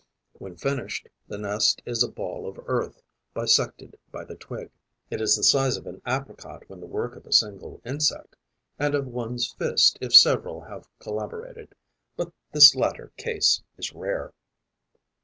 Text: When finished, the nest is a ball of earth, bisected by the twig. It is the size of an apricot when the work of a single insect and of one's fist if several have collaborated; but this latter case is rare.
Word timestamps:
When 0.33 0.55
finished, 0.57 1.07
the 1.27 1.37
nest 1.37 1.83
is 1.85 2.01
a 2.01 2.09
ball 2.11 2.49
of 2.49 2.59
earth, 2.65 3.03
bisected 3.35 3.99
by 4.11 4.23
the 4.25 4.33
twig. 4.33 4.71
It 5.11 5.21
is 5.21 5.35
the 5.35 5.43
size 5.43 5.77
of 5.77 5.85
an 5.85 6.01
apricot 6.07 6.63
when 6.67 6.79
the 6.79 6.87
work 6.87 7.15
of 7.15 7.27
a 7.27 7.31
single 7.31 7.79
insect 7.85 8.35
and 8.79 8.95
of 8.95 9.05
one's 9.05 9.53
fist 9.59 9.99
if 10.01 10.11
several 10.15 10.61
have 10.61 10.87
collaborated; 10.97 11.75
but 12.17 12.33
this 12.51 12.73
latter 12.73 13.11
case 13.15 13.61
is 13.77 13.93
rare. 13.93 14.33